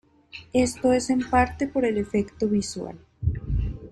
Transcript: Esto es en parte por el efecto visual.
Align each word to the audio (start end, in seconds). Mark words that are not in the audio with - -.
Esto 0.53 0.93
es 0.93 1.11
en 1.11 1.19
parte 1.29 1.67
por 1.67 1.85
el 1.85 1.99
efecto 1.99 2.47
visual. 2.47 2.97